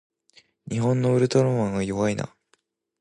[0.67, 2.35] 日本のウルトラマンは弱いな